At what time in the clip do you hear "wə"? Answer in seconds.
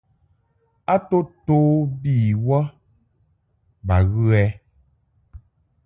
2.45-2.59